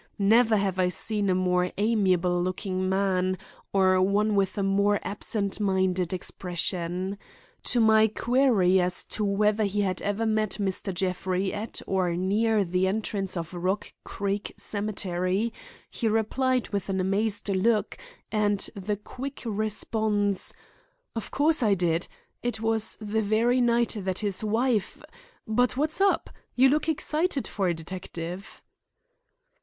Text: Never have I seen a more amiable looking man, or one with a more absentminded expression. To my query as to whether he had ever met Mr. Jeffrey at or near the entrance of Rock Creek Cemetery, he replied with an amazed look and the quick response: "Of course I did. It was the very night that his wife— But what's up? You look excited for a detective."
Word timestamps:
Never 0.17 0.57
have 0.57 0.79
I 0.79 0.89
seen 0.89 1.29
a 1.29 1.35
more 1.35 1.71
amiable 1.77 2.41
looking 2.41 2.89
man, 2.89 3.37
or 3.71 4.01
one 4.01 4.33
with 4.33 4.57
a 4.57 4.63
more 4.63 4.99
absentminded 5.03 6.11
expression. 6.11 7.19
To 7.65 7.79
my 7.79 8.07
query 8.07 8.79
as 8.81 9.03
to 9.13 9.23
whether 9.23 9.63
he 9.63 9.81
had 9.81 10.01
ever 10.01 10.25
met 10.25 10.57
Mr. 10.59 10.91
Jeffrey 10.91 11.53
at 11.53 11.83
or 11.85 12.15
near 12.15 12.63
the 12.65 12.87
entrance 12.87 13.37
of 13.37 13.53
Rock 13.53 13.93
Creek 14.03 14.51
Cemetery, 14.57 15.53
he 15.91 16.07
replied 16.07 16.69
with 16.69 16.89
an 16.89 16.99
amazed 16.99 17.47
look 17.49 17.95
and 18.31 18.67
the 18.75 18.97
quick 18.97 19.43
response: 19.45 20.51
"Of 21.15 21.29
course 21.29 21.61
I 21.61 21.75
did. 21.75 22.07
It 22.41 22.59
was 22.59 22.97
the 22.99 23.21
very 23.21 23.61
night 23.61 23.95
that 23.99 24.17
his 24.17 24.43
wife— 24.43 24.99
But 25.45 25.77
what's 25.77 26.01
up? 26.01 26.31
You 26.55 26.69
look 26.69 26.89
excited 26.89 27.47
for 27.47 27.67
a 27.67 27.75
detective." 27.75 28.63